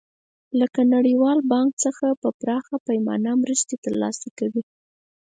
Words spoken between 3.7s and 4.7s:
تر لاسه کوي.